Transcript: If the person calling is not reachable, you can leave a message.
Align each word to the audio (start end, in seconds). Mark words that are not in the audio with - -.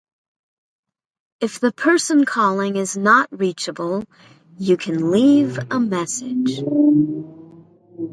If 1.41 1.59
the 1.59 1.71
person 1.71 2.25
calling 2.25 2.75
is 2.75 2.97
not 2.97 3.27
reachable, 3.31 4.03
you 4.57 4.75
can 4.75 5.11
leave 5.11 5.59
a 5.69 5.79
message. 5.79 6.59